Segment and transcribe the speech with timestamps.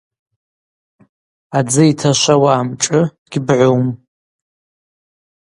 [1.57, 3.01] Адзы йташвауа амшӏы
[3.31, 3.85] гьбгӏум.